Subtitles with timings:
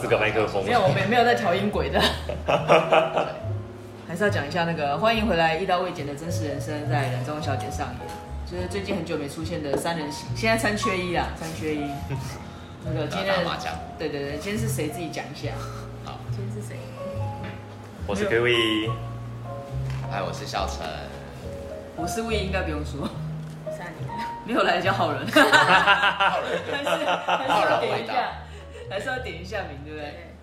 [0.00, 0.64] 四个麦克风。
[0.64, 2.00] 没有，我们没有在调音轨的。
[4.08, 8.06] 还是要讲一下那个，欢迎回来，一刀未剪的真实人生在人中小姐上演，
[8.50, 11.90] 就是最近很久没出现的三人行，现在三缺一啦，三缺一。
[12.84, 15.50] 那个今天麻将，对对对，今天是谁自己讲一下？
[16.04, 16.76] 好，今天是谁？
[18.06, 18.88] 我是 Gary，
[20.12, 20.86] 哎，我是小陈，
[21.96, 23.08] 我是 We，应该不用说。
[23.76, 24.08] 三年
[24.46, 26.88] 没有来叫好人，好人， 还是
[27.26, 28.12] 还是要点一下，
[28.88, 30.34] 还是要点一下名，对不对？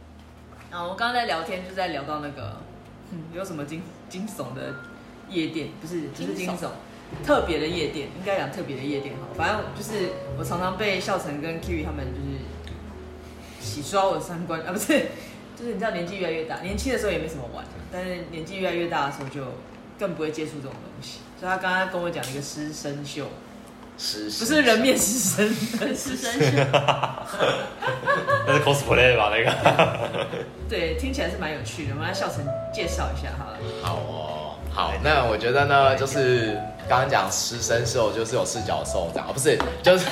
[0.71, 2.57] 然后我们刚刚在聊天，就在聊到那个。
[3.31, 3.79] 有什么惊
[4.09, 4.73] 惊悚的
[5.29, 5.67] 夜店？
[5.79, 6.69] 不是，不、就是惊悚，
[7.23, 9.27] 特别的夜店，应该讲特别的夜店哈。
[9.35, 12.39] 反正就是我常常被笑成跟 Kiwi 他们就是
[13.63, 15.09] 洗刷我的三观啊，不是，
[15.55, 19.43] 就是你知道年纪越来越大，年轻的时候也没什么玩，但是年纪越来越大的时候就
[19.99, 21.19] 更不会接触这种东西。
[21.39, 23.27] 所以他刚刚跟我讲一个师生秀。
[23.95, 25.55] 不是人面狮身，
[25.95, 26.51] 狮身是，
[28.45, 29.31] 那是 cosplay 吧？
[29.31, 30.09] 那个，
[30.67, 31.93] 对，听起来是蛮有趣的。
[31.93, 33.57] 我们来笑成介绍一下好了。
[33.81, 34.93] 好哦，好。
[35.03, 36.57] 那我觉得呢，就是
[36.89, 40.07] 刚刚讲狮身兽，就是有四角兽这样，不是， 就是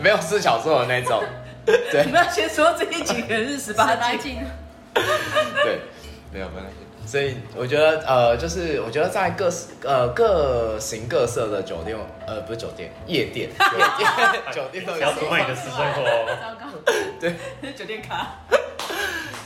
[0.00, 1.22] 没有四角兽的那种。
[1.66, 4.38] 对，你们要先说这一集可能是十八禁。
[4.94, 5.80] 对，
[6.32, 6.83] 没有没关系。
[7.06, 9.50] 所以我觉得，呃，就是我觉得在各
[9.84, 14.98] 呃各形各色的酒店，呃，不是酒店，夜店， 夜店，酒店都有。
[14.98, 16.02] 要出卖你的私生活。
[16.40, 16.66] 糟糕。
[17.20, 17.34] 对。
[17.74, 18.26] 酒店卡。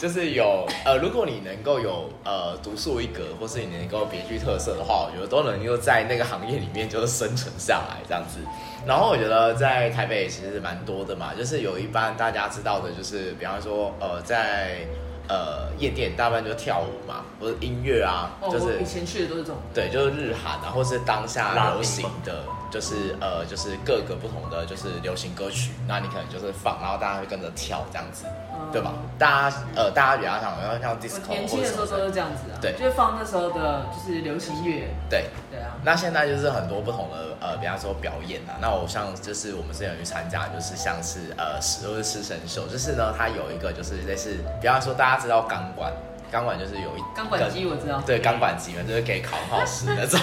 [0.01, 8.39] 就是有，呃，如果你能够有呃独树一格，或是你能够别具特色的话，我觉得都能够在那个行业里面就是生存下来这样子。
[8.87, 14.87] 然后我觉得在台北其实蛮多的嘛，就是有一般大家知道的，就是比方说，呃，在。
[15.29, 28.93] 呃，夜店大半就跳舞嘛，或者音乐啊，哦、就是以前去的都是这种，对，就是日韩啊，或是当下流行的，就是呃，就是各个不同的就是流行歌曲，那你可能就是放，然后大家会跟着跳这样子，嗯、对吧？
[29.19, 35.25] 大家呃，大家比较想要像 disco，年轻的时候都是这样子啊，对，就是放那时候的就是流行乐，对。
[35.51, 35.75] 对啊。
[35.85, 45.93] 那现在就是很多不同的呃，比方说表演啊，那我像就是我们之前有去参加，就是像是呃，都是师生秀，就是呢，它有一个就是类似，比方说大家知道钢管，
[46.31, 50.21] 钢管就是有一钢管机我知道，对，钢管机嘛，就是给考号师那种，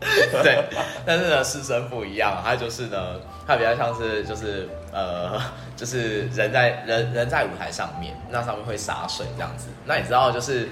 [0.00, 0.64] 对， 对，
[1.04, 5.40] 但是呢，师生不一样，它就是呢，他比较像是就是呃，
[5.76, 10.68] 就是人在人人在舞台上面，那上面会洒水这样子，那你知道就是。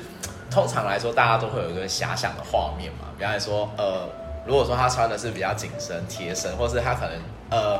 [0.50, 3.08] 通常来说，大家都会有一个遐想的画面嘛。
[3.18, 4.08] 比方说，呃，
[4.46, 7.12] 如果说他穿的是比较紧身贴身，或是他可能
[7.50, 7.78] 呃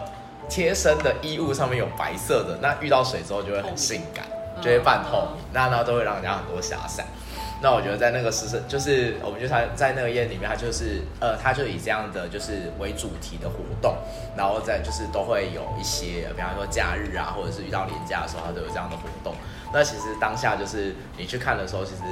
[0.51, 4.27] 贴身的衣物上面有白色的，那遇到水之后就会很性感，
[4.61, 7.07] 就会半透明，那那都会让人家很多遐想。
[7.61, 13.97] 那我觉得在那个时事，就是我们就在在那个宴里面，他就是呃，他就以这样的就是为主题的活动，
[14.37, 19.35] 然后再就是都会有一些，比方说假日啊，或者是遇到年假的时候，他都有这样的活动。
[19.73, 22.03] 那其实当下就是你去看的时候，其实。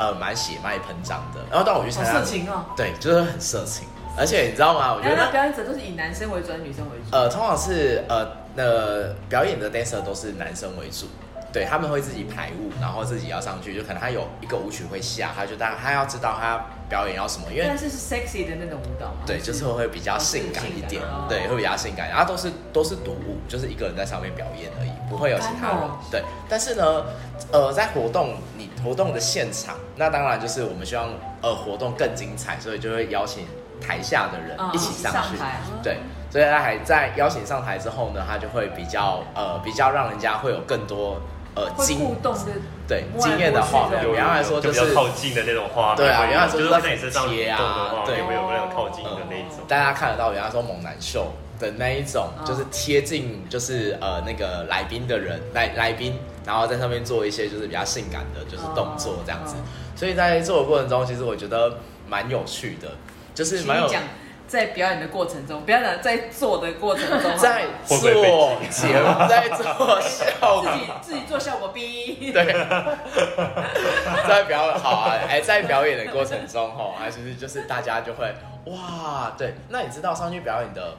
[0.00, 3.86] 呃，蛮血脉喷张的，然后当我去参加，色情哦，对，就是很色情，
[4.16, 4.94] 而且你知道吗？
[4.94, 7.14] 我觉得表演者都是以男生为主，还是女生为主？
[7.14, 11.04] 呃，通常是呃，那表演的 dancer 都是男生为主。
[11.52, 26.22] 对，他们会自己排舞，然后自己要上去，就可能他有一个舞曲会下，他就大概他要知道他表演要什么，因为但是是 sexy 的那种舞蹈嘛，对，就是会比较性感一点，对，会比较性感，然后都是都是独舞，就是一个人在上面表演而已，不会有其他人，对。
[26.48, 27.04] 但是呢，
[27.50, 31.10] 呃，在活动你活动的现场，那当然就是我们希望
[31.42, 33.44] 呃活动更精彩，所以就会邀请
[33.80, 35.36] 台下的人一起上去，
[35.82, 35.98] 对。
[36.30, 41.20] 所以他还在邀请上台之后呢，他就会比较呃比较让人家会有更多。
[41.54, 42.52] 呃，互动的
[42.86, 49.58] 对经验的画面，原来说就是比较靠近的那种画面，对啊，原来说就是在身上贴啊，对，有没有那种靠近的那一种？
[49.66, 56.16] 大家看得到，原来说猛男秀的那一种，就是贴近，就是呃那个来宾的人来来宾，
[56.46, 59.56] 然后在上面做一些就是比较性感的，就是动作这样子。
[59.96, 62.92] 所以在做的过程中，其实我觉得蛮有趣的，
[63.34, 63.90] 就是蛮有。
[64.50, 67.96] 在表演的过程中，不要讲在做的过程中， 在做
[68.68, 72.44] 节目，在做效果，自己自己做效果 B，对，
[74.26, 80.96] 在表好啊，哎，在表演的过程中，哈，还是就是大家就会哇，对，那你知道上去表演的？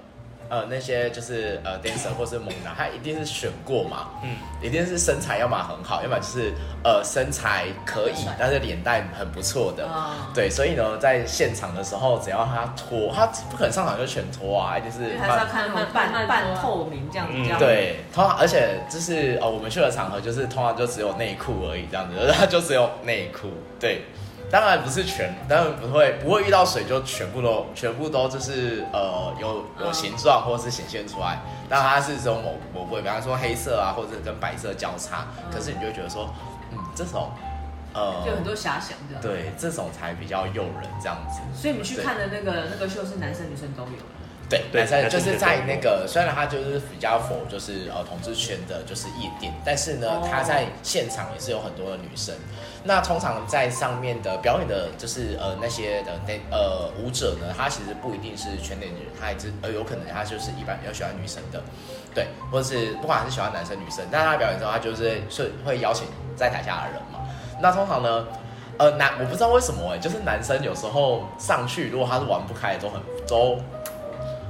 [0.52, 6.52] 呃，那些就是呃，dancer 或是猛男，他一定是选过嘛，嗯，一定是身材要么很好，要么就是
[6.84, 23.48] 呃身材可以，但是脸蛋很不错的，哦、对，所以呢，在现场的时候，只要他脱，他不可能上场就全脱啊，一定是还是要看他半半透明这样子，这样、嗯、对，通常而且就是呃，我们去的场合就是通常就只有内裤而已，这样子，他 就只有内裤，
[23.80, 24.02] 对。
[24.52, 31.40] 当然不是全，当然不会不会遇到水就全部都全部都就是呃有有形状或者是显现出来，
[31.70, 36.30] 但它是这种某某部位，比方说黑色啊或者跟白色交叉，可是你就觉得说，
[36.74, 37.32] 嗯，这种
[37.94, 39.22] 呃就很多遐想这样。
[39.22, 41.40] 对，这种才比较诱人这样子。
[41.56, 44.04] 所以你们去看的那个那个秀是男生女生都有。
[44.72, 52.36] 对，男生就是在那个，虽然他就是比较否就是呃同志圈的，就是夜店，但是呢，他在现场也是有很多的女生。
[52.84, 61.62] 那通常在上面的表演的，就是呃那些的那呃舞者呢，他其实不一定是圈内女人，他也是呃有可能他就是一般比较喜欢女生的，
[62.14, 67.20] 对，或者是不管是喜欢男生女生，但他表演之后，他就是是会邀请在台下的人嘛。
[67.62, 68.28] 那通常呢，
[68.80, 73.62] 呃男我不知道为什么哎、欸，就是男生有时候上去，如果他是玩不开的，都很都。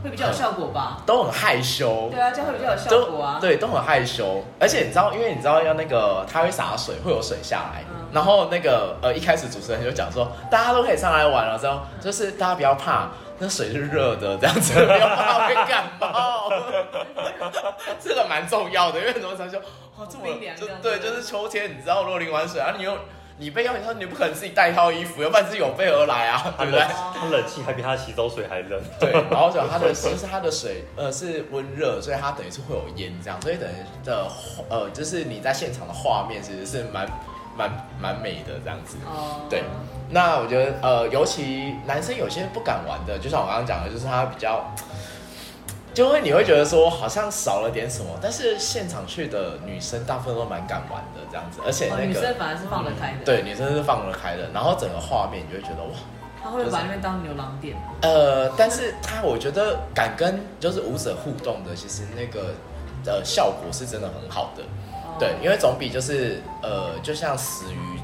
[0.03, 2.09] 会比较有效果吧，都很害羞。
[2.11, 3.37] 对啊，这样会比较有效果啊。
[3.39, 4.43] 对，都很害羞。
[4.59, 7.83] 而且你知道，因为你知道要那个他会洒水，会有水下来。
[7.89, 16.49] 嗯、然后那个呃，一开始主持人就讲说，大家都可以上来玩了，之后就是大家不要怕，那水是热的，这样子 不要怕会感冒。
[18.03, 19.59] 这个蛮重要的，因为很多人说，
[19.97, 20.25] 哇，这么
[20.55, 22.97] 就对，就是秋天，你知道，如果淋完水，然后你又。
[23.41, 26.79] 你被邀请说，你不可能自己带一套衣服，要不然是有备而来啊， 对不对？
[27.19, 28.79] 他冷气还比他洗澡水还冷。
[28.99, 34.27] 对， 然后讲他的其实他的水呃是温热，所以它等于是会有烟这样，所以等于的
[34.69, 37.09] 呃就是你在现场的画面其实是蛮
[37.57, 38.97] 蛮蛮美的这样子。
[39.07, 39.41] 哦。
[39.49, 39.63] 对，
[40.11, 44.63] 那我觉得呃尤其男生有些不敢玩的，就像我刚刚讲的，就是他比较。
[45.93, 55.91] 就会你会觉得说好像少了点什么，但是现场去的女生大部分都蛮敢玩的这样子，而且那个、哦、女生反而是放得开的，对，女生是放得开的，然后整个画面你就会觉得哇，
[56.41, 62.53] 他会把那边当牛郎店，呃，但是他我觉得敢跟就是舞者互动的，其实那个
[63.03, 67.99] 的效果是真的很好的，哦、对，因为总比就是呃，就像死鱼，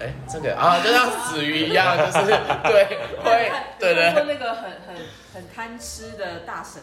[0.00, 2.26] 哎，这个啊， 就像死鱼一样，就是
[2.64, 4.96] 对，会，对对， 说那个很很
[5.34, 6.80] 很贪吃的大婶。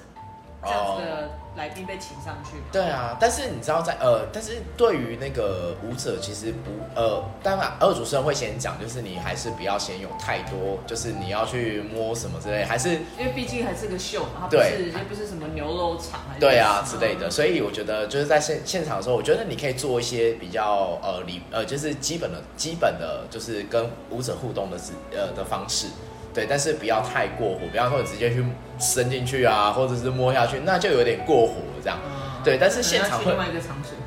[0.66, 2.58] 这样子的来宾被请上去。
[2.72, 24.78] 对啊，但是你知道在呃，但是对于那个舞者，其实不呃，当然二主持人会先讲，就是你还是不要先有太多，就是你要去摸什么之类，还是因为毕竟还是个秀嘛，它不是又不是什么牛肉场，对啊之类的，所以我觉得就是在现现场的时候，我觉得你可以做一些比较呃礼呃，就是基本的基本的就是跟舞者互动的
[25.12, 25.88] 呃的方式。
[26.36, 28.44] 对，但是不要太过火，比方说你直接去
[28.78, 31.98] 伸进去啊，或者是摸下去，那就有点过火这样。
[32.06, 33.34] 嗯、对，但是现场会，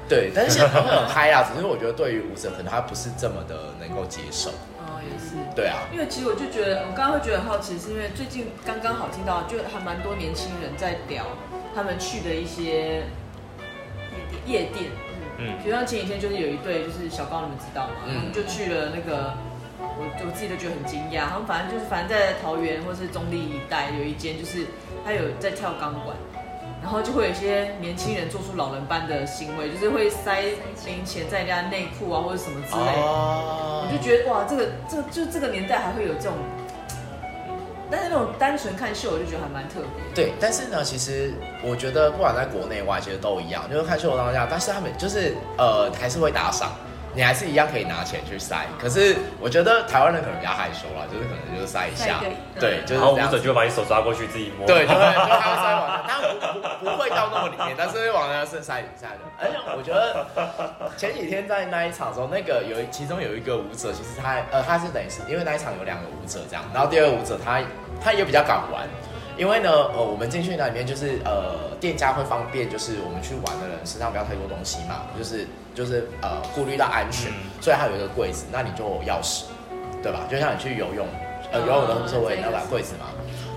[0.07, 1.43] 对，但是 现场会很嗨啊。
[1.43, 4.51] 只是我觉得对于舞者，可能他不是这么的能够接受。
[4.77, 5.37] 哦，也是。
[5.57, 5.89] 对啊。
[5.91, 11.25] 因为其实我就觉得，我刚刚会觉得很好奇，是因为最近刚刚好听到，就还蛮多年轻人在聊
[11.75, 13.05] 他们去的一些
[14.45, 14.91] 夜店。
[15.39, 15.57] 嗯。
[15.65, 18.05] 比如像前几天就是有一对，就是小高，你们知道吗？
[18.07, 18.31] 嗯。
[18.35, 19.33] 就去了那个。
[19.99, 24.65] 我我自己都觉得很惊讶，他们反正就是反正在桃园或是中立一带有一间，就是
[25.05, 26.17] 他有在跳钢管，
[26.81, 30.41] 然后就会有一些年轻人做出老人般的行为，就是会塞
[30.87, 36.35] 零钱在人家内裤啊或者什么之类的，我就觉得哇，这个这个就这个年代还会有这种，
[37.91, 40.15] 但是那种单纯看秀，我就觉得还蛮特别。
[40.15, 41.35] 对，但是呢，其实
[41.65, 46.71] 我觉得不管在国内外，其实都一样，就是看秀的当下，但是他们就是呃还是会打赏。
[47.19, 52.21] 你还是一样可以拿钱去塞，可是我觉得台湾人可能比较害羞啦，就是可能就是塞一下，
[52.61, 52.95] 对，就是。
[52.95, 59.19] 然后舞者就会把你手抓过去自己摸，对，就会就会塞往，当然不不不会到那么里面，但是会往那个塞里塞的。
[59.37, 60.25] 而且我觉得
[60.97, 67.61] 前几天在那一场的时候，那个有其中有一个舞者，其实他呃他是等于是因为那一场有两个舞者这样，然后第二个舞者他
[68.01, 68.87] 他也比较敢玩。
[69.39, 79.45] 因为呢，呃，我们进去那里面就是，呃，店家会方便，就是我们去玩的人身上不要太多东西嘛，就是就是呃，顾虑到安全，嗯、所以它有一个柜子，那你就有钥匙，
[80.03, 80.23] 对吧？
[80.29, 81.07] 就像你去游泳，
[81.53, 83.07] 呃，游泳的时候我也要把柜子嘛。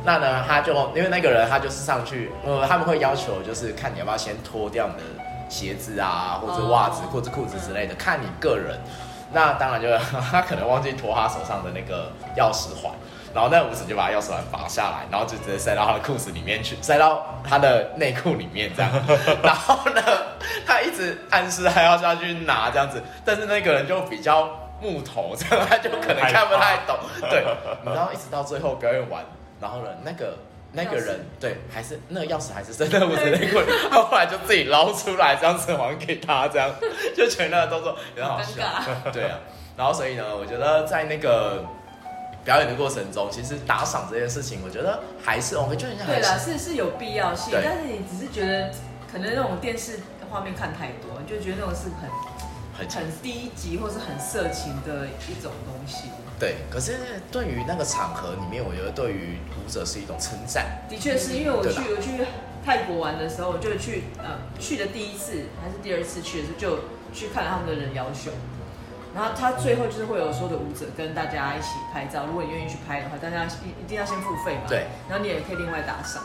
[0.05, 5.03] 那呢，他就因为那个人他就是上去，呃，他们会要求就是看你要不要先脱掉你的
[5.49, 8.79] 鞋子啊，或者袜子或者裤子之类的，看你个人。
[9.33, 9.87] 那当然就
[10.29, 12.93] 他可能忘记脱他手上的那个钥匙环。
[13.33, 18.91] 然后那舞者就把钥匙环拔下来，然后就直接塞到他的裤子里面去，塞到他的内裤里面这样。
[19.41, 20.01] 然后呢，
[20.65, 26.97] 他一直暗示还要下去拿这样子，但是那个人就比较木头，这样他就可能看不太懂。
[27.29, 27.45] 对，
[27.85, 29.23] 然后一直到最后表演完，
[29.59, 30.37] 然后呢，那个
[30.73, 36.69] 那个人对，还是那个钥匙还是在那舞者内裤里，他后来就自己捞出来，这样子还给他，这样
[37.15, 38.63] 就全那个动作很好笑。
[39.11, 39.39] 对啊，
[39.77, 41.63] 然后所以呢，我觉得在那个。
[42.43, 48.71] 表演的过程中，其实打赏这件事情，我觉得还是我们就很像对啦，是是有必要性，但是你只是觉得
[49.11, 52.09] 可能那种电视画面看太多，你就觉得那种是很
[52.77, 56.09] 很很低级或是很色情的一种东西。
[56.39, 56.97] 对，可是
[57.31, 60.81] 对于那个场合里面，我觉得对于舞者是一种称赞。
[60.89, 62.25] 的确是因为我去我去
[62.65, 66.79] 泰国玩的时候，我就去呃去的第一次还是第二次去的时候，就
[67.13, 68.31] 去看他们的人妖秀。
[69.13, 74.61] 然后他最后就是会有所有的舞者跟大家一起拍照，如果你愿意去拍的话，大家一一定要先付费嘛。
[74.67, 74.87] 对。
[75.09, 76.23] 然后你也可以另外打赏。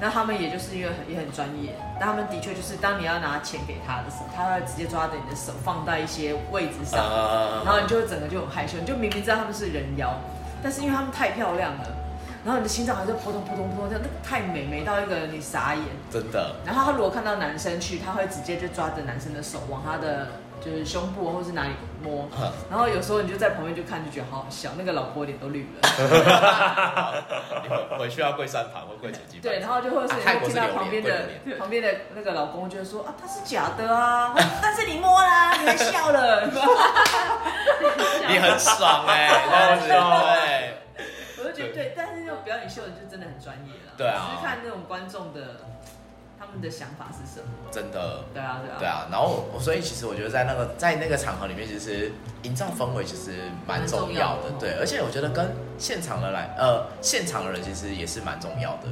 [0.00, 7.00] 那他们也就是因为很也很专业，那他们的确就是当你要拿钱给他的时候，他会直接抓着你的手放在一些位置上，
[7.64, 10.14] 然后你就整个就很害羞，你就明明知道他们是人妖，
[10.62, 11.84] 但是因为他们太漂亮了，
[12.44, 15.82] 然后你的心脏还是扑通扑通扑通这样，那个太美美到一个你傻眼。
[16.12, 16.54] 真的。
[16.64, 20.28] 然后他如果看到男生去，他会直接就抓着男生的手往他的。
[20.64, 21.70] 就是胸部或是哪里
[22.02, 22.28] 摸，
[22.70, 25.88] 然后有时候你就在旁边就看，就觉得好好笑，那个老婆脸都绿了。
[27.62, 29.42] 你回回去要跪三盘或跪前几盘。
[29.42, 31.26] 对，然后就或者是你听到旁边的
[31.58, 36.46] 旁边的那个老公就说啊，他是假的啊，但是你摸啦，你还笑了，
[38.28, 40.74] 你很爽 哎。
[41.40, 43.92] 我就觉得对，但是那种表演秀的就真的很专业了。
[43.96, 44.30] 对啊。
[44.30, 45.60] 是看那种观众的。
[46.38, 47.50] 他们的想法是什么？
[47.70, 49.08] 真的，对啊，对啊，对啊。
[49.10, 54.50] 然后，所以其实我觉得在那个在那个场合里面，其实营造氛围其实蛮重要的。
[54.58, 58.88] 对，而且我觉得跟现场的来，呃，现场的人其实也是蛮重要的。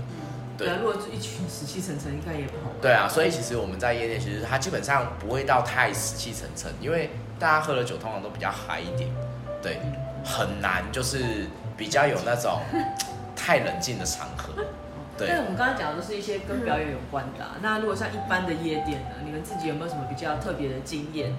[0.58, 2.72] 对，如果是一群死气沉沉，应该也不好。
[2.80, 9.10] 对啊，所以其实我们在业内，其实它基本上不会到太死气沉沉，因为大家喝了酒通常都比较嗨一点。
[9.62, 9.80] 对，
[10.24, 12.60] 很难就是比较有那种
[13.36, 14.64] 太冷静的场合。
[15.18, 17.56] 对，但是我们刚才讲的都是一些跟表演有关的、啊。
[17.62, 19.16] 那如果像一般的夜店呢？
[19.24, 21.34] 你们自己有没有什么比较特别的经验？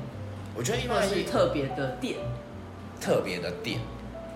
[0.55, 2.17] 我觉得一般是特别的店，
[3.00, 3.79] 特别的店，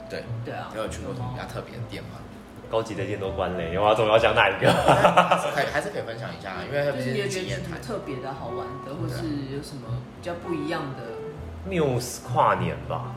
[0.10, 0.70] 对对啊。
[0.74, 2.22] 你有去过什么比较特别的店吗？
[2.70, 4.72] 高级的店都关了，你要总要讲哪一个？
[5.54, 7.82] 可以还是可以分享一下，因为它毕竟是经验谈。
[7.82, 13.16] 特别的好玩的，或是有什么比较不一样的？Muse 跨年吧。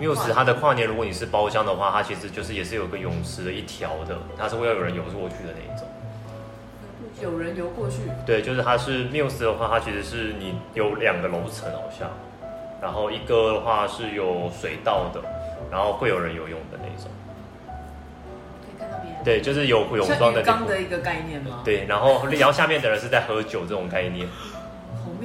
[0.00, 5.86] Muse 它的跨年，如果你是包厢的话，它其实就是也是有个泳池的一条的，它是会要有人游过去的那一种。
[7.22, 7.98] 有人游过去？
[8.26, 12.10] 对，就是它是 Muse 的话，它其实是你有两个楼层好像，
[12.82, 15.22] 然后一个的话是有水道的，
[15.70, 17.08] 然后会有人游泳的那一种。
[18.66, 19.22] 可以看到别人。
[19.24, 20.42] 对，就是有泳装的。
[20.42, 21.62] 刚的一个概念吗？
[21.64, 24.26] 对，然后然后下面的人是在喝酒这种概念。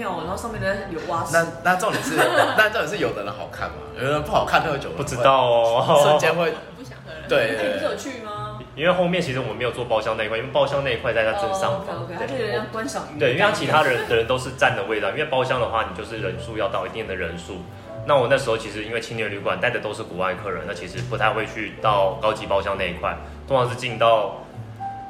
[0.08, 1.26] 然后上面的有蛙。
[1.32, 2.16] 那那重点是，
[2.58, 3.76] 那重点是有的人好看嘛？
[3.98, 6.00] 有的人不好看，那个酒不知道哦。
[6.04, 7.28] 瞬间会不想喝了。
[7.28, 8.60] 对， 你不是有去吗？
[8.76, 12.08] 因为后面其实我们没有做包厢那一块，因为包厢那一块在它正上方。
[12.08, 13.20] 对，就有点观赏鱼。
[13.20, 17.58] 对，因为他其他人的人都是站的位置，因为包厢的话，你就是人数要到一定的人数。
[18.06, 24.46] 那我那时候其实因为青年旅馆带的都是国外客人，那其实不太会去到高级包厢那一块，通常是进到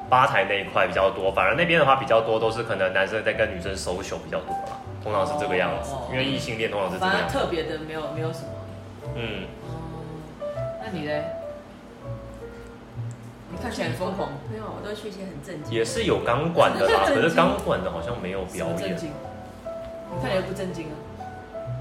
[0.10, 1.32] 吧台那一块比较多。
[1.32, 4.79] 反而那边的话比较多都是可能男生在跟女生 social 比较多啦。
[5.04, 7.14] 通常是这个样子，因为异性恋通常是这样。
[7.14, 8.50] 反正特别的没有没有什么。
[9.16, 9.48] 嗯。
[10.82, 11.24] 那你嘞？
[13.52, 14.30] 你看起来很疯狂。
[14.52, 15.74] 没有，我都去一些很正经。
[15.74, 18.78] 也是有钢管的啦， 可是钢管的好像没有表演。
[18.78, 19.10] 正经。
[19.10, 20.96] 你看起来不正经啊？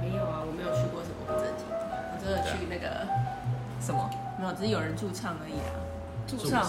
[0.00, 1.76] 没有啊，我没有去过什么不正经的，
[2.12, 3.06] 我真的去那个
[3.80, 4.08] 什么，
[4.38, 5.74] 没有，只是有人驻唱而已啊。
[6.26, 6.62] 驻唱。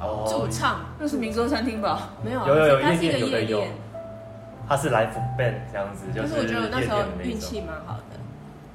[0.00, 0.26] 哦。
[0.28, 2.10] 驻唱，那是民歌餐厅吧？
[2.24, 3.68] 没有，有有有，它是一个夜店。
[4.68, 6.34] 他是 live band 这样子，就是。
[6.34, 8.16] 我觉得我那时候运气蛮好的。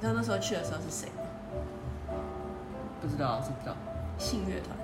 [0.00, 1.24] 知道那时候去的时候是谁吗？
[3.00, 3.74] 不知道，知不知道？
[4.16, 4.76] 信乐团，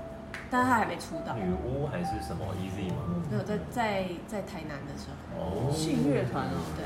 [0.50, 1.34] 但是他还没出道。
[1.36, 2.96] 女巫还是什么 Easy 吗？
[3.30, 5.38] 没有，在在在台南的时候。
[5.38, 5.70] 哦。
[5.72, 6.84] 信乐团哦，对。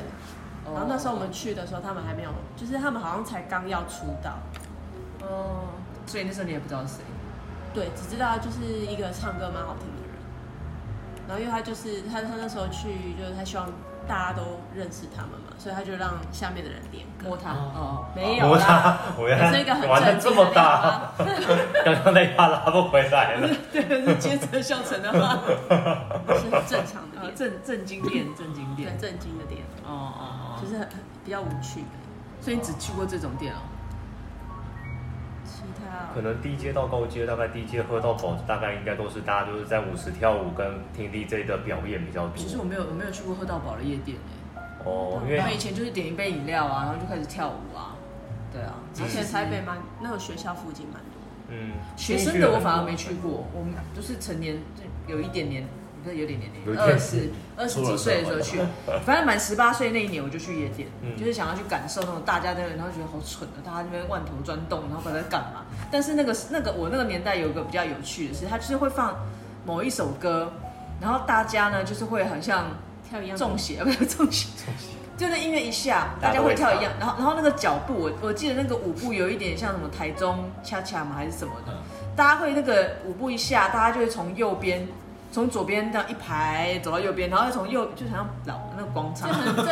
[0.72, 4.38] 然后那时候我们去的时候，他们还没有，就是他们好像才刚要出道。
[5.22, 5.68] 哦。
[6.06, 7.02] 所以那时候你也不知道是谁？
[7.72, 10.16] 对，只知道就是一个唱歌蛮好听的人。
[11.28, 13.66] 然后因为他就是他他那时候去，就是他希望。
[14.08, 14.42] 大家都
[14.74, 17.50] 认识他们嘛，所以他就让下面的人点摸他。
[17.52, 18.98] 哦，没有啦，
[19.52, 21.12] 是一个很玩这么大，
[21.84, 23.48] 刚刚那一趴拉不回来了。
[23.70, 25.38] 对，是接着笑成的话，
[26.34, 29.60] 是很正常的点，正正经点，正经店，正经的点。
[29.84, 30.24] 哦哦
[30.56, 30.88] 哦，就是很
[31.24, 31.84] 比较无趣。
[32.40, 33.58] 所以你只去过这种店哦？
[36.14, 42.37] 可能低阶到高阶，大概低阶喝到饱，大概应该都是大家就是在舞池跳舞跟听 DJ 的表演比较多。
[42.37, 44.16] 其实我没有我没有去过喝到饱的夜店
[44.85, 47.97] 哦，因为以前就是点一杯饮料啊，然后就开始跳舞啊。
[48.52, 51.20] 对啊，而且台北蛮那个学校附近蛮多。
[51.50, 54.56] 嗯，学生的我反而没去过，我们就是成年
[55.06, 55.66] 就有一点年。
[56.12, 58.58] 有点年龄，二十二十几岁的时候去，
[59.04, 65.64] 反正满十八岁那一年我就去夜店，嗯、就是想要去感受那种大家在那，然后觉得好蠢的，大家那边万头钻洞，然后不知道在干嘛。
[65.90, 69.16] 但是那个那个我那个年代有一个比较有趣的是，他就是会放
[69.64, 70.52] 某一首歌，
[71.00, 72.66] 然后大家呢就是会很像
[73.08, 74.48] 跳一样中邪，不是中邪，
[75.16, 81.72] 就那音乐一下，大家会跳一样，然后然后那个脚步，我我记得那个舞步有一点像什么台中恰恰嘛还是什么的，
[82.14, 84.86] 大家会那个舞步一下，大家就会从右边，
[85.30, 89.62] 从左边这样一排走到右边，然后又从右就好像老那个广场， 或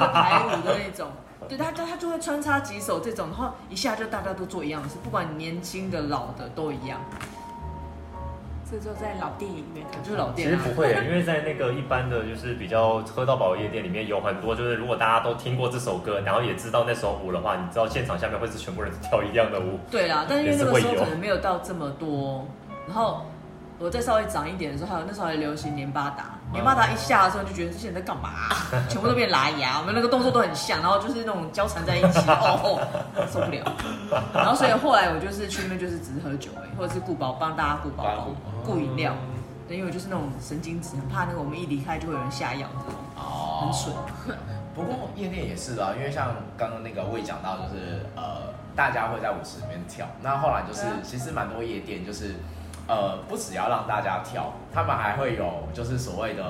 [0.00, 1.08] 者排舞的那种，
[1.48, 7.00] 对，他他他就会穿插几首这种，然后一下就大家都做一样的事，不管年轻的老的都一样。
[8.70, 10.54] 这就在老电影里面，就是老电影。
[10.54, 19.78] 其实不会，因为在那个一般的就是比较喝到饱夜店里面，有很多就是如果大家都听过这首歌，然后也知道那首舞的话，你知道现场下面会是全部人跳一样的舞。
[19.90, 22.44] 对啦，但是因为那个时候可能没有到这么多，
[22.86, 23.22] 然后。
[23.78, 28.66] 我再稍微长一点的时候，还有那时候还流行年巴达，年巴达一下的时候就觉得这些人在干嘛、啊？
[28.90, 32.80] 全部都变拉牙，我们那个动作都很像，然后就是那种交缠在一起， 哦，
[33.32, 33.62] 受不了。
[34.34, 38.28] 然后所以后来我就是去那边就是只是喝酒哎，或者是顾包帮大家顾包包、
[38.66, 39.14] 顾饮料，
[39.68, 43.94] 对，因为我就是那种神经质，很怕那个我们一离开就会有人下药这种，哦，很蠢。
[44.74, 52.34] 不过夜店也是的，因为像刚刚那个魏讲到，就是呃，大家会在舞池里面跳，那后来就是其实蛮多夜店就是。
[52.88, 56.42] 呃，不只要让大家跳，他们还会有就是所谓的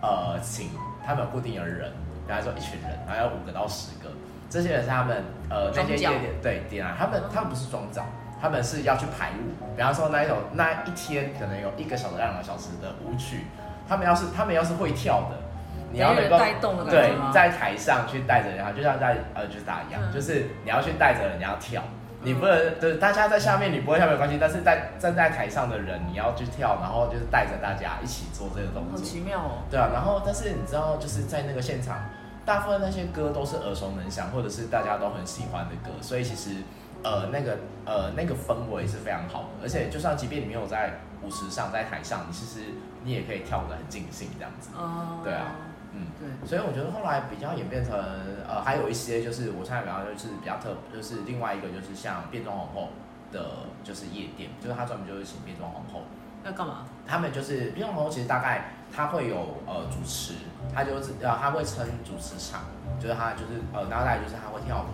[0.00, 0.70] 呃，请
[1.04, 1.90] 他们固定的人，
[2.26, 4.08] 比方说一群人，然后有五个到十个，
[4.48, 8.04] 这些人是他们呃那些夜店对点啊，他们他们不是装脚，
[8.40, 13.46] 他们是要去排舞，比方说那一种那一天可能有一个小时两个小时的舞曲，
[13.88, 15.36] 他们要是他们要是会跳的，
[15.90, 21.82] 你要能够带动的对，在台上去带着人家，就像在呃就是打一样，嗯、就是你要去带着人家跳。
[22.24, 28.96] 你不能，对，大家在下面你不会跳没有关系，但是在站在台上的人你要去跳，然后就是带着大家一起做这个动作。
[28.96, 29.50] 好奇妙哦。
[29.68, 31.98] 对啊，然后但是你知道就是在那个现场，
[32.44, 36.62] 大部分那些歌都是耳熟能详，或者是大家都很喜欢的歌，所以其实
[37.02, 42.66] 呃那个呃那个氛围是非常好的，而且就算即便你没有在舞池上，在台上，你其实
[43.02, 44.70] 你也可以跳得很尽兴这样子。
[44.76, 45.18] 哦。
[45.24, 45.46] 对啊。
[45.94, 47.92] 嗯，对，所以我觉得后来比较演变成，
[48.48, 52.88] 呃，还有一些就是我现在比较就是比较特，就是另外一个就是像变装皇后
[53.30, 56.02] 的，就是夜店，就是他专门就是请变装皇后。
[56.44, 56.86] 要干嘛？
[57.06, 60.34] 他们就是变装皇后，其实大概他会有呃主持，
[60.74, 62.62] 他就是呃他会撑主持场，
[62.98, 64.86] 就是他就是呃然后再来就是他会跳舞。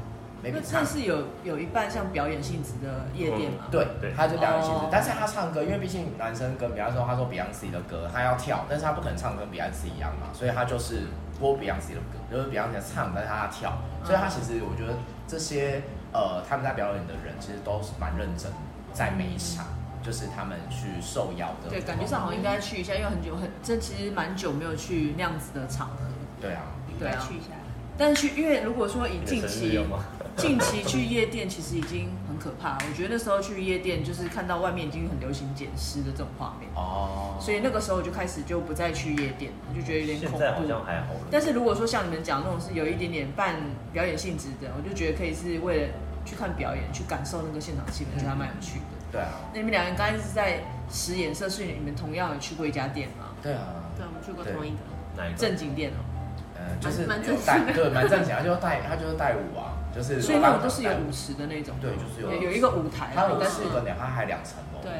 [0.42, 3.66] 那这是有有一半像表演性质的夜店嘛？
[3.70, 11.02] 对对，他就表演性质，但是他唱歌，因为毕竟男生跟比方说他说 Beyonce 的歌，他要跳，但是他不可能唱跟 Beyonce 一样嘛，所以他就是
[11.40, 14.94] 播 Beyonce 的歌，就是 Beyonce 唱，但是他要跳，所以他其实我觉得
[15.26, 18.52] 这些呃他们在表演的人其实都是蛮认真，
[18.92, 19.66] 在每一场
[20.04, 21.70] 就是他们去受邀的。
[21.70, 25.96] 对，感觉上好像应该去一下，因为很久很这其实蛮久没有去那样子的场合。
[26.40, 27.48] 对啊，应该去一下。
[28.00, 29.76] 但是去，因为如果说以近期。
[30.38, 40.38] 近期去夜店其实已经很可怕，我觉得那时候去夜店就是看到外面已经很流行捡尸的这种画面哦，所以那个时候我就开始就不再去夜店，我就觉得有点恐怖。
[40.38, 41.08] 现在好像还好。
[41.30, 43.56] 但是如果说像你们讲那种是有一点点半
[43.92, 45.88] 表演性质的，我就觉得可以是为了
[46.24, 48.84] 去看表演，去感受那个现场气氛，觉得还蛮有趣的。
[49.10, 49.28] 对啊。
[49.52, 53.34] 那你们两个人刚才是在使眼色训，你们同样有去过一家店吗？
[53.42, 53.62] 对啊。
[53.96, 54.76] 对，我们去过同一个。
[55.16, 55.38] 哪一个？
[55.38, 56.00] 正经店哦。
[56.60, 59.77] 嗯，就是蛮正经， 对，蛮正经，他就带他就是带舞啊。
[59.98, 64.92] 就是，所以那种都是有舞池的那种，对，就是有有一个舞台，它有四个两，它还两层楼，对，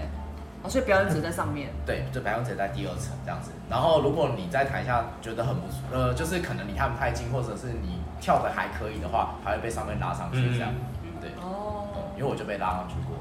[0.65, 3.53] 哦，所以表演者在上面，对，就表演者在第二层这样子。
[3.71, 10.75] 然后如果你在台下觉得很不错，呃，就是可能离他们太近，或者是你跳的还可以的话，还会被上面拉上去这样，
[11.21, 13.15] 对，哦，因为我就被拉上去过。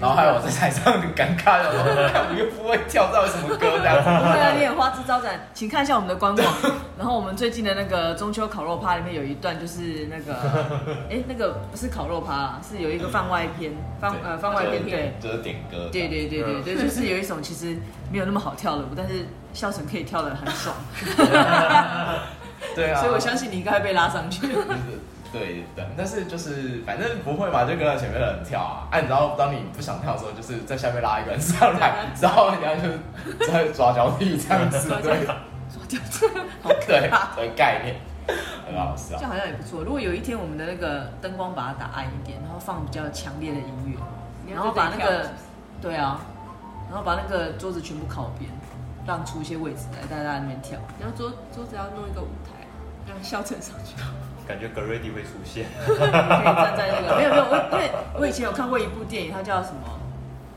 [0.00, 1.70] 然后还有我在台上很尴尬的，
[2.28, 4.04] 我又不会跳，到什么歌这样子。
[4.04, 6.54] 对啊，你演花枝招展，请看一下我们的官网。
[6.98, 10.34] 然后我们最近的那个中秋烤肉趴里面有一段，就是那个，
[11.10, 15.88] 哎，那个不是烤肉趴，是有一个番外篇，番呃番外篇，对，就是点歌。
[15.92, 17.76] 对对对对对，就是有一种其实
[18.10, 20.74] 没有那么好跳的舞，但是笑成可以跳的很爽。
[22.74, 23.00] 对啊。
[23.00, 24.46] 所以我相信你应该会被拉上去。
[25.32, 28.88] 对的，但是就是反正不会嘛，就跟着前面的人跳啊。
[28.90, 32.82] 哎、啊，你知道当你不想跳的时候，就是在下面拉一个人上来，然后你要就
[33.46, 36.26] 在抓脚底这样子，对，抓脚踢，
[36.62, 37.96] 好可怕，对，概念
[38.66, 39.16] 很好笑。
[39.16, 39.82] 这样好像也不错。
[39.82, 45.30] 如果有一天我们的那个灯光把它打暗一点，然后放比较强烈的音乐，然后把那个
[45.80, 46.20] 对啊，
[46.88, 48.50] 然后把那个桌子全部靠边，
[49.06, 50.78] 让出一些位置来，大家在那边跳。
[51.00, 52.66] 然后桌桌子要弄一个舞台，
[53.08, 53.94] 让笑成上去。
[54.46, 60.00] 感觉格瑞迪会出现， 可以站在那个没有没有，我因为我以前有看过一部电影，它叫什么？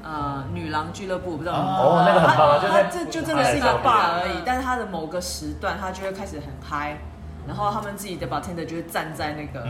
[0.01, 1.53] 呃，女郎俱乐部，不知道。
[1.55, 6.97] 哦，那个很棒，它这就真的是一个 bar 而已，但是它的某个时段，它就会开始很嗨，
[7.45, 9.67] 然后他们自己的 bartender 就会站在那个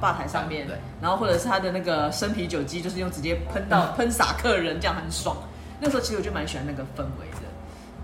[0.00, 0.66] 吧台上面，
[1.00, 5.36] 然后或者是他的那个生啤酒机，就是用直接喷到喷洒客人，这样很爽。
[5.80, 7.47] 那时候其实我就蛮喜欢那个氛围的。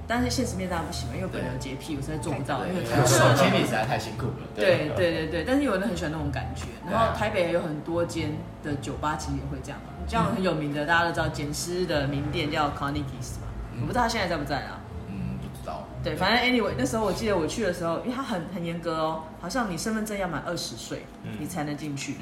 [0.06, 4.34] 但是现实面大家不行嘛，因为本人有洁癖，我实在做不到，因为手清理实在太辛苦了。
[4.54, 6.66] 对对对对，但是有人很喜欢那种感觉。
[6.90, 9.80] 然后台北也有很多间的酒吧，其实也会这样。
[10.06, 13.48] 这样很有名的，大家都知道，捡尸的名店叫 Carnegie's 嘛，
[13.80, 14.78] 我不知道他现在在不在啊。
[15.08, 15.84] 嗯，不知道。
[16.02, 21.06] 对，反正 anyway，那时候我记得我去的时候，因为他很很严格哦，好像你身份证要满二十岁，
[21.38, 22.16] 你才能进去。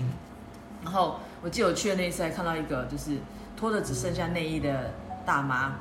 [0.85, 3.16] 然后我记得我去的那一次，还看到一个就是
[3.57, 4.92] 脱的只剩下内衣的
[5.27, 5.75] 大妈。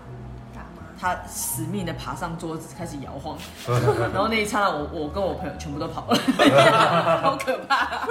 [0.99, 3.37] 他死命的爬上桌子，开始摇晃，
[4.13, 6.17] 然后那一刹那，我我跟我朋友全部都跑了，
[7.21, 8.07] 好可怕，啊，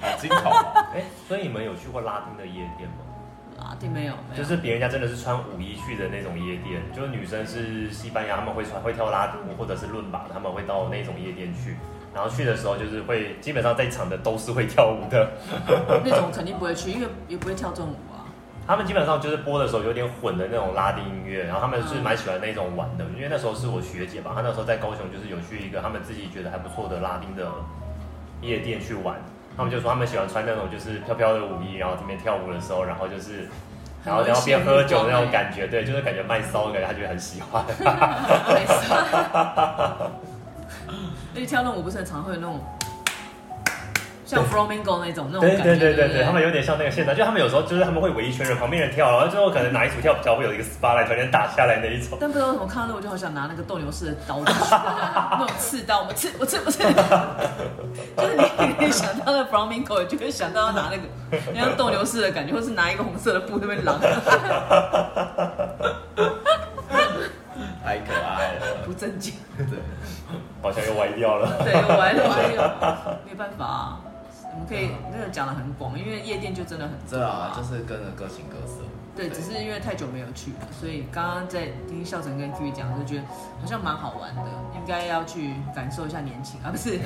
[0.00, 0.52] 好惊恐。
[0.94, 3.04] 哎，所以你们有去过拉丁的夜店吗？
[3.60, 11.76] 拉丁没有，没有，就是别人家真的是穿舞衣去的那种夜店，就是女生是西班牙，他们会穿会跳拉丁舞或者是伦巴，他们会到那种夜店去，
[12.14, 15.28] 然后去的时候就是会基本上在场的都是会跳舞的，
[16.04, 17.96] 那种肯定不会去，因为也不会跳这种舞。
[18.68, 27.50] 他们基本上就是播的时候有点混的那种拉丁音乐，然后他们是蛮喜欢那种玩的，因为那时候是我学姐吧，她那时候在高雄就是有去一个他们自己觉得还不错的拉丁的
[28.42, 29.16] 夜店去玩，
[29.56, 33.48] 他们就说他们喜欢穿那种就是飘飘的舞衣，然后这边跳舞的时候，然后就是
[34.04, 37.64] 然后然后边喝酒的那种感觉，对，就是感觉卖骚的感觉，他觉得很喜欢。
[37.80, 40.10] 卖骚。
[41.32, 42.60] 因为跳那种舞不是很常会有那种。
[44.28, 52.18] 像 Flamingo 那种那种感觉，对对对对，他们有点像那个现场，就他们有时候就是他们会围一圈人，旁边人跳，然后最后可能哪一组跳比较会有一个 spotlight 突然打下来那一种。
[52.20, 61.04] 但不知道为什么看到那我就好想拿那个斗牛士的刀子， 那种刺刀，我刺我刺我刺，就是你可以想到那 Flamingo，就可以想到要拿那个
[61.54, 63.98] 像斗牛士的感觉，或是拿一个红色的布那边狼。
[67.82, 69.78] 太可爱了，不正经，对，
[70.60, 74.00] 好像又歪掉了，对，又歪了，歪了，没办法啊。
[74.52, 78.80] 我们可以那个讲的很广，因为夜店就真的很对啊，就是跟着各形各色。
[79.16, 83.22] 对，只是因为太久没有去了，所以刚刚在听笑成跟 Kiwi 讲，就觉得
[83.60, 84.42] 好像蛮好玩的，
[84.76, 86.98] 应该要去感受一下年轻啊，不是，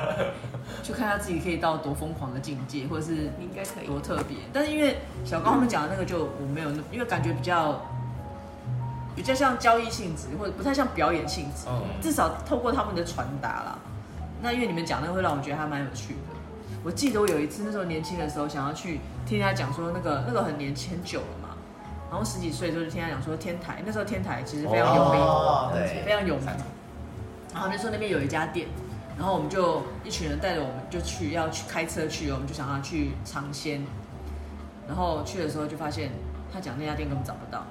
[0.82, 4.38] 去看他自己可以到多疯狂的境界，或者是应该可以多特别。
[4.50, 7.82] 但是因为小刚他们讲的那个，就我没有那，因为感觉比较
[9.14, 11.66] 比较像交易性质，或者不太像表演性质。
[11.68, 11.82] 嗯。
[12.00, 13.78] 至少透过他们的传达啦，
[14.40, 16.31] 那因为你们讲那个会让我觉得还蛮有趣的。
[16.84, 21.56] 我记得我有一次，那时候年轻的时候，想要去听他讲说那个那个很年轻很久了嘛，
[22.10, 26.46] 然后十几岁的时候就听他讲说天台，那时候天台其实非常有名，哦、对，非常有名。
[27.54, 28.66] 然后那时候那边有一家店，
[29.16, 33.84] 然后我们就一群人带着我们就去要去开车去，我们就想要去尝鲜。
[34.88, 36.10] 然后去的时候就发现
[36.52, 37.64] 他讲那家店根本找不到，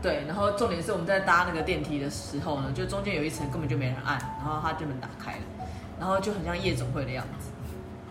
[0.00, 0.24] 对。
[0.28, 5.42] 然后重点是我们在搭那个电梯的时候呢，就中间有一层根本就没人按，然后他就门打开了，
[5.98, 7.49] 然后就很像夜总会的样子。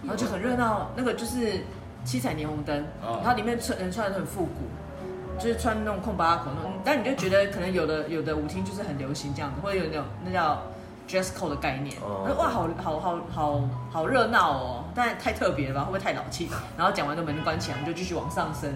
[0.02, 1.62] 然后就很热闹，那个就是
[2.06, 10.64] 七彩霓虹灯，然后里面穿人穿的很复古，就是穿那种空巴拉口那种，但你就觉得可能有的有的舞厅就是很流行这样子，或者有那种那叫
[11.08, 16.50] dress code 的概念，说哇好好好好好热闹哦，但太特别了吧，会不会太老气？
[16.78, 18.74] 然后讲完就门关起来，我们就继续往上升，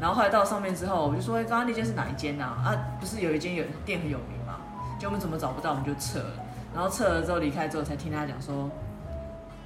[0.00, 2.44] 然后后来到上面之后，我就说，哎，刚刚那间是哪一间呢？
[2.44, 2.68] 啊？
[2.68, 4.56] 啊，不是有一间有店很有名吗？
[4.98, 6.34] 就我们怎么找不到，我们就撤了，
[6.74, 8.70] 然后撤了之后离开之后，才听他讲说。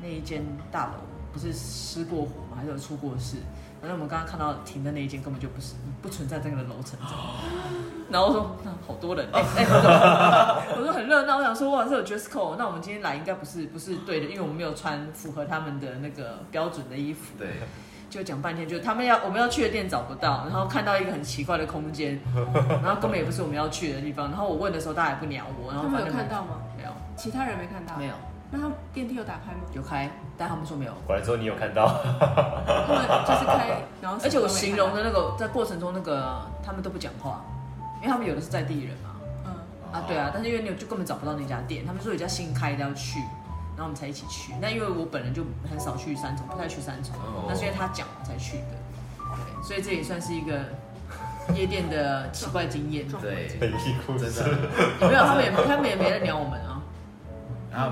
[0.06, 0.40] 那一间
[0.70, 0.92] 大楼
[1.32, 2.56] 不是失过火吗？
[2.56, 3.38] 还是有出过事？
[3.80, 6.98] 反正我们刚刚看到停的那一间根本就不是不存在这个楼层。
[8.08, 11.38] 然后我说那好多人，哎、欸、哎，欸、我说很热闹。
[11.38, 17.36] 我想说哇，这有 dress code，那我们今天来应该不是不是对的，因为我们没有穿符合他们的那个标准的衣服。
[17.36, 17.48] 对，
[18.08, 22.18] 就讲半天，就他们要我们要去的店找不到，然后看到一个很奇怪的空间，
[22.82, 24.28] 然后根本也不是我们要去的地方。
[24.30, 25.72] 然后我问的时候，大家也不鸟我。
[25.72, 26.62] 然后他们有看到吗？
[26.76, 27.96] 没有，其他人没看到。
[27.98, 28.14] 没有。
[28.50, 29.60] 那他电梯有打开吗？
[29.72, 30.92] 有开，但他们说没有。
[31.06, 31.86] 回来之后你有看到？
[31.86, 37.44] 他们就是开，然后而且我形容的那个在过程中那个他们都不讲话，
[37.96, 39.10] 因为他们有的是在地人嘛。
[39.46, 39.52] 嗯。
[39.92, 43.18] 啊，对啊，但是因为你就根本找不到那家店，他们说有家新开的要去，
[43.76, 44.52] 然后我们才一起去。
[44.60, 47.14] 那因为我本人就很少去三重，不太去三重，
[47.48, 48.76] 那是因为他讲我才去的。
[49.18, 50.60] 对，所以这也算是一个
[51.52, 53.08] 夜店的奇怪经验。
[53.20, 53.76] 对，真的。
[55.08, 56.75] 没有，他们也他们也没人鸟我们啊。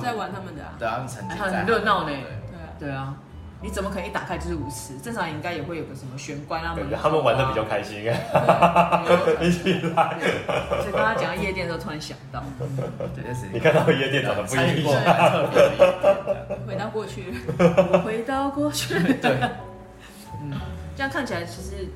[0.01, 2.11] 在玩他们的啊，对，他们曾经很热闹呢。
[2.11, 2.21] 对
[2.59, 3.15] 啊，对啊，
[3.61, 4.99] 你怎么可能一打开就是舞池？
[4.99, 6.77] 正常应该也会有个什么玄关啊。
[7.01, 9.05] 他们玩的比较开心啊。
[9.41, 10.19] 一起来。
[10.81, 12.43] 所以刚刚讲到夜店的时候，突然想到，
[13.15, 15.01] 对，你看到夜店长得不一样。
[16.67, 17.33] 回到过去，
[18.05, 18.95] 回到过去。
[19.15, 19.39] 对。
[20.43, 20.53] 嗯，
[20.97, 21.89] 这样看起来，其实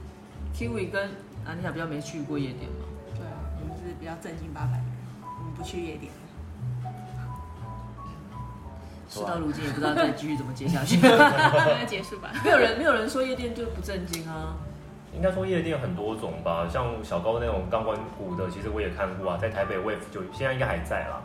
[0.55, 1.11] Kiwi 跟
[1.47, 2.87] 安妮塔比较没去过夜店嘛。
[3.15, 4.85] 对啊，我们是比较正经八百的人，
[5.39, 6.11] 我们不去夜店。
[9.09, 12.31] 事到如今也不知道再继续怎么接下去， 应该结束吧。
[12.45, 14.55] 没有人没有人说夜店就不正经啊，
[15.15, 21.23] 应该说夜店很多种吧，像小高那种钢管舞的，其实我也看过啊，在台北 Wave 就现在应该还在啦。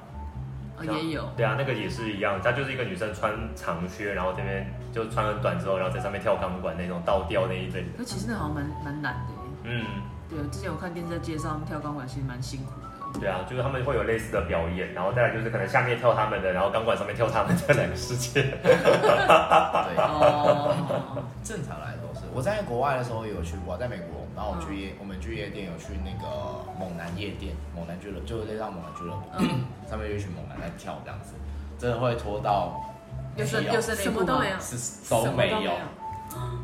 [0.76, 1.30] 哦，也有。
[1.38, 7.88] 对啊，那个也是一样，它就是一个女生穿长靴，然后这边就穿很短之后，然后在上面跳钢管那种倒吊那一类的。
[7.98, 9.34] 那其实那好像蛮蛮难的。
[9.66, 9.86] 嗯，
[10.30, 12.88] 对，之前我看电视在介绍他们跳钢管，其实蛮辛苦的。
[13.20, 18.42] 对啊，就是他们会有类似的表演，然后再来就是可能下面跳他们的，然后钢管上面跳他们的两个世界。
[18.42, 18.74] 对，
[19.98, 20.74] 哦，
[21.44, 22.22] 正常来说是。
[22.34, 26.28] 我在国外的时候也有去过，在美国，然后我去夜，我们去夜店有去那个
[26.80, 29.30] 猛男夜店，猛男俱乐部，就是那叫猛男俱乐部，
[29.88, 31.36] 上面有一群猛男在跳这样子，
[31.78, 32.82] 真的会拖到，
[33.38, 35.72] 又是又是什么都没有，是都没有，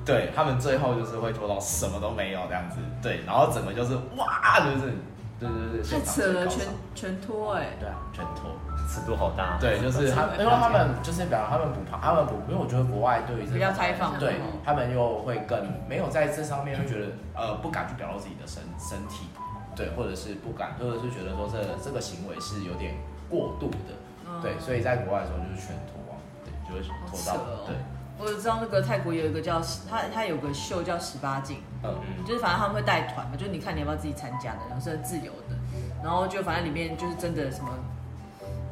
[0.03, 4.91] 对他们最后就是会拖到什么都没有这样子，对，然后整个就是哇，就是。
[5.39, 7.77] 对对对，太扯了，全全脱哎！
[7.79, 8.51] 对啊，全脱，
[8.89, 9.57] 尺度好大。
[9.57, 19.27] 对，就是他，因为他们就是比方他们不怕，他们不，因为我觉得国外对于这比较开放，对他们又会更没有在这上面会觉得呃不敢去表露自己的身身体，
[19.75, 22.95] 对，或者是不敢，或者是觉得说这这个行为是有点
[23.29, 23.95] 过度的，
[24.41, 27.75] 对，所以在国外的时候就是全脱啊，对，就会脱到对。
[28.19, 31.95] 我知道那个泰国有一个叫他他有个秀叫十八禁，嗯，
[32.27, 35.55] 就是反正他们会带团嘛，就是你看你要不要自己参加的，然后是很自由的，
[36.03, 37.69] 然后就反正里面就是真的什么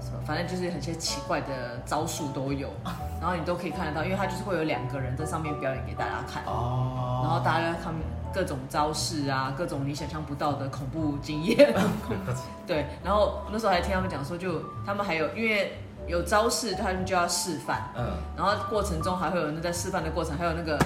[0.01, 2.69] 什么，反正就是很些奇怪的招数都有，
[3.21, 7.93] 然后你都可以看得到，因为他就是会有两个人在上面表演给大家看，哦，然后大家看
[8.33, 11.73] 各种招式啊，各种你想象不到的恐怖经验，
[12.67, 15.71] 对，然后那时候还听他们讲说，就他们还有因为。
[16.07, 17.91] 有招式，他们就要示范。
[17.95, 20.79] 嗯，然后过程中还会有那在示范的过程，还有那个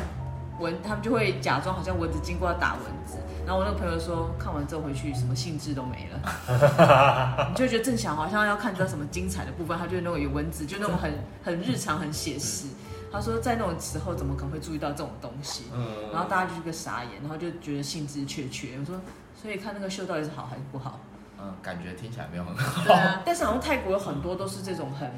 [0.60, 3.18] 蚊，他们就会假装好像蚊子经过要打蚊子。
[3.46, 11.12] 然后我那个朋友说，看完之后回去什么兴致都没了， 你就觉得正想好像要看到什么精彩的部分，他就那种有蚊子，就那种很
[11.44, 12.68] 很日常很写实。
[13.12, 15.66] 他说在那种时候怎么可能会注意到这种东西？
[15.74, 18.78] 嗯，然后大家就是个傻眼，然后就觉得兴致缺缺。
[18.80, 18.96] 我说，
[19.42, 21.00] 所以看那个秀到底是好还是不好？
[21.42, 22.84] 嗯，感觉听起来没有很好。
[22.84, 25.10] 对啊， 但是好像泰国有很多都是这种很。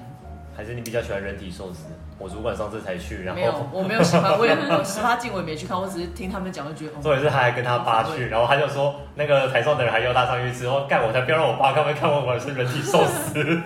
[0.56, 1.86] 还是你比较喜欢人体寿司？
[2.20, 7.02] 我主管上次才去，然后没有， 我没有喜欢，我也我十八禁我也没去看，我只是听他们讲，就觉得。
[7.02, 13.40] 重点是他还跟他爸去，然后他就说那个台上的人还邀他上去吃，我干我才不要让我爸看没看我玩是人体寿司。
[13.44, 13.64] 人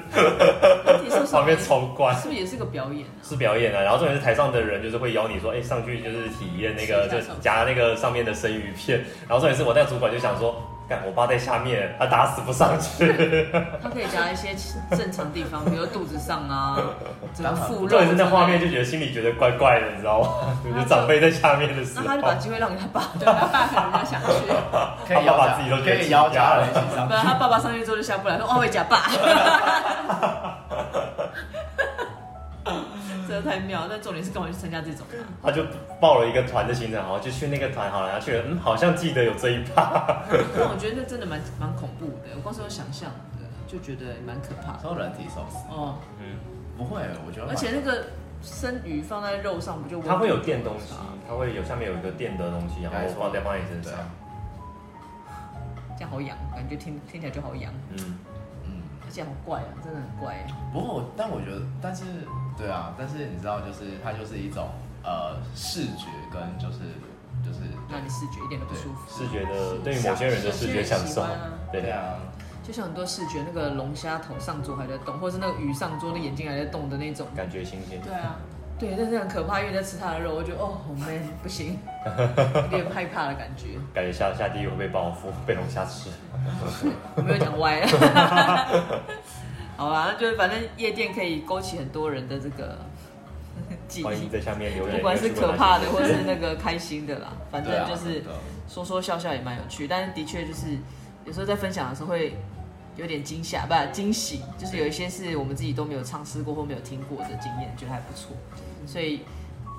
[1.04, 3.06] 体寿司 旁边超怪，是不是也是个表演？
[3.22, 10.56] 是表演啊，然后重点是台上的人就是会邀你说，哎，上去就是体验那个就夹那个上面的生鱼片，然后重点是我那个主管就想说。
[10.90, 13.08] 干，我爸在下面，他打死不上去。
[13.84, 14.56] 他可以夹一些
[14.96, 16.80] 正常地方，比如肚子上啊，
[17.36, 17.90] 这个腹肉。
[17.90, 20.30] 对，那画面就觉得心里觉得怪怪的，你知道吗？
[20.64, 22.06] 就是长辈在下面的时候。
[22.06, 24.28] 那他就把机会让给他爸，对，他爸可能要想去。
[25.08, 27.10] 可以邀把自己都可以邀家人一起上去。
[27.10, 29.04] 不然他爸爸上去之后就下不来，说：“我会夹爸。”
[33.38, 35.06] 真的太妙，但重点是干嘛去参加这种？
[35.44, 35.64] 他就
[36.02, 40.24] 报了一个团的行程，然后，就去那个团好了，然后去了，嗯，好像记得有这一趴。
[40.58, 44.80] 但我觉得那真的蛮蛮恐怖的，我光是有想象的就觉得蛮可怕的。
[44.82, 46.38] 说人体寿司哦，嗯，
[46.78, 47.48] 不会，我觉得。
[47.50, 48.08] 而且那个
[48.42, 50.02] 生鱼放在肉上不就？
[50.02, 50.96] 它会有垫东西，
[51.28, 53.94] 它会有下面有一个垫的东西，然后放在放在你身上。
[55.96, 57.72] 这样好痒，感觉听听起来就好痒。
[57.92, 58.18] 嗯。
[59.06, 60.46] 而且好怪啊，真的很怪。
[60.74, 62.04] 不过，但我觉得，但是，
[62.58, 64.70] 对啊，但是你知道，就是它就是一种
[65.04, 66.80] 呃视觉跟就是
[67.46, 69.08] 就是让你视觉一点都不舒服。
[69.10, 71.26] 视觉的对于某些人的视觉享受，
[71.72, 72.16] 对啊。
[72.66, 78.02] 就像很多视觉，那个龙虾头上桌还在动，或者是那个鱼上桌，的眼睛还在动的那种，感觉新鲜。
[78.02, 78.36] 对啊，
[78.78, 81.80] 对，但是很可怕，因为在吃它的肉，我觉得哦，好 man， 不行，
[82.64, 83.80] 有点害怕的感觉。
[83.94, 86.10] 感觉下下地狱会被报复，被龙虾吃。
[87.16, 87.88] 我 没有讲歪了，
[89.78, 92.80] 好吧，就是反正夜店可以勾起很多人的这个
[93.88, 94.04] 记忆。
[94.04, 98.24] 欢迎在下面留言，不管是可怕的或是那个开心的啦，反正就是
[98.68, 99.88] 说说笑笑也蛮有趣。
[99.88, 100.78] 但是的确就是
[101.26, 102.36] 有时候在分享的时候会
[102.96, 108.36] 有点惊吓，不惊喜，就是有一些是我们自己都没有尝试过或没有听过的经验，觉得还不错。
[108.88, 109.22] 所以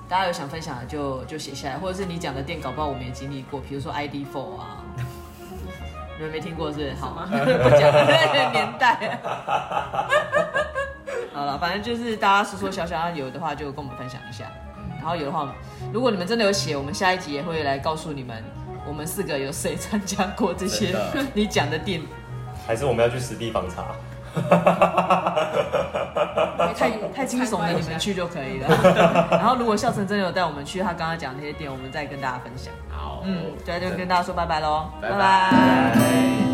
[0.07, 4.85] 大家有想分享的就就写下来，或者是你讲的店，搞不好我们也经历过，比如说 ID Four 啊。
[6.19, 6.93] 你们没听过是？
[6.99, 7.25] 好吗？
[7.31, 7.93] 不讲
[8.51, 9.17] 年代。
[11.33, 14.43] 好了，反正就是大家说说笑笑，有的话就跟我们分享一下。
[14.97, 15.55] 然后有的话，
[15.93, 18.43] 如果你们真的有写，我们下一集也会来告诉你们，
[18.85, 20.93] 我们四个有谁参加过这些
[21.33, 22.01] 你讲的店。
[22.67, 23.95] 还是我们要去实地访查？
[26.75, 29.27] 太太惊悚的，你们去就可以了。
[29.31, 32.73] 然后如果笑成真的有带我们去他刚刚讲那些店，我们再跟大家分享。
[32.89, 36.48] 好，嗯，对，就跟大家说拜拜喽，拜拜。